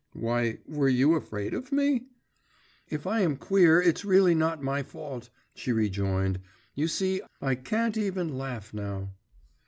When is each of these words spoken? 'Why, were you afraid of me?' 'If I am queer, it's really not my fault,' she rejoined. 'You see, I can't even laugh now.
'Why, 0.13 0.57
were 0.67 0.89
you 0.89 1.13
afraid 1.13 1.53
of 1.53 1.71
me?' 1.71 2.07
'If 2.89 3.05
I 3.05 3.19
am 3.19 3.35
queer, 3.37 3.79
it's 3.79 4.03
really 4.03 4.33
not 4.33 4.59
my 4.63 4.81
fault,' 4.81 5.29
she 5.53 5.71
rejoined. 5.71 6.39
'You 6.73 6.87
see, 6.87 7.21
I 7.39 7.53
can't 7.53 7.95
even 7.97 8.35
laugh 8.35 8.73
now. 8.73 9.11